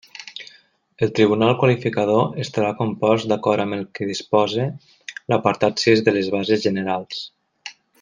[1.07, 4.69] El tribunal qualificador estarà compost d'acord amb el que disposa
[5.35, 7.27] l'apartat sis de les bases generals.